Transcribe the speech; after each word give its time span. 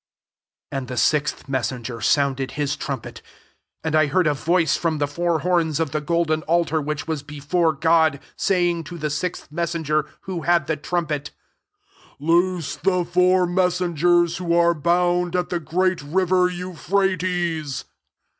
13 0.71 0.77
And 0.79 0.87
the 0.87 0.97
sixth 0.97 1.47
messenger 1.47 2.01
sounded 2.01 2.53
his 2.53 2.75
trumpet; 2.75 3.21
and 3.83 3.93
I 3.95 4.07
heard 4.07 4.25
a 4.25 4.33
voice 4.33 4.75
from 4.75 4.97
the 4.97 5.07
four 5.07 5.41
horns 5.41 5.79
of 5.79 5.91
the 5.91 6.01
golden 6.01 6.41
altar 6.49 6.81
which 6.81 7.05
was 7.07 7.21
before 7.21 7.71
God, 7.73 8.13
14 8.13 8.21
saying 8.35 8.83
to 8.85 8.97
the 8.97 9.11
sixth 9.11 9.51
messenger 9.51 10.07
who 10.21 10.41
had 10.41 10.65
the 10.65 10.75
trumpet^" 10.77 11.29
Loose 12.19 12.77
the 12.77 13.05
four 13.05 13.45
messengers 13.45 14.37
who 14.37 14.55
are 14.55 14.73
bound 14.73 15.35
at 15.35 15.49
the 15.49 15.59
great 15.59 16.01
river 16.01 16.49
Euphrates.'' 16.49 17.85